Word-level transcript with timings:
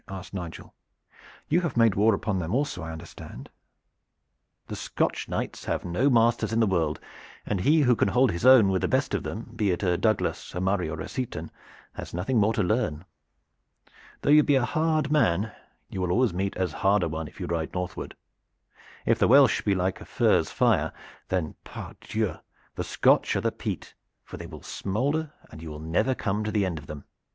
asked 0.07 0.33
Nigel. 0.33 0.73
"You 1.47 1.61
have 1.61 1.77
made 1.77 1.93
war 1.93 2.15
upon 2.15 2.39
them 2.39 2.55
also, 2.55 2.81
as 2.81 2.89
I 2.89 2.91
understand." 2.91 3.51
"The 4.65 4.75
Scotch 4.75 5.29
knights 5.29 5.65
have 5.65 5.85
no 5.85 6.09
masters 6.09 6.51
in 6.51 6.59
the 6.59 6.65
world, 6.65 6.99
and 7.45 7.61
he 7.61 7.81
who 7.81 7.95
can 7.95 8.07
hold 8.07 8.31
his 8.31 8.43
own 8.43 8.69
with 8.69 8.81
the 8.81 8.87
best 8.87 9.13
of 9.13 9.21
them, 9.21 9.51
be 9.55 9.69
it 9.69 9.83
a 9.83 9.99
Douglas, 9.99 10.55
a 10.55 10.59
Murray 10.59 10.89
or 10.89 10.99
a 11.01 11.07
Seaton, 11.07 11.51
has 11.93 12.15
nothing 12.15 12.39
more 12.39 12.53
to 12.55 12.63
learn. 12.63 13.05
Though 14.23 14.31
you 14.31 14.41
be 14.41 14.55
a 14.55 14.65
hard 14.65 15.11
man, 15.11 15.51
you 15.87 16.01
will 16.01 16.11
always 16.11 16.33
meet 16.33 16.57
as 16.57 16.71
hard 16.73 17.03
a 17.03 17.07
one 17.07 17.27
if 17.27 17.39
you 17.39 17.45
ride 17.45 17.71
northward. 17.75 18.15
If 19.05 19.19
the 19.19 19.27
Welsh 19.27 19.61
be 19.61 19.75
like 19.75 19.99
the 19.99 20.05
furze 20.05 20.49
fire, 20.49 20.93
then, 21.27 21.53
pardieu! 21.63 22.37
the 22.73 22.83
Scotch 22.83 23.35
are 23.35 23.41
the 23.41 23.51
peat, 23.51 23.93
for 24.23 24.37
they 24.37 24.47
will 24.47 24.63
smolder 24.63 25.31
and 25.51 25.61
you 25.61 25.69
will 25.69 25.79
never 25.79 26.15
come 26.15 26.43
to 26.43 26.49
the 26.51 26.65
end 26.65 26.79
of 26.79 26.87
them. 26.87 27.05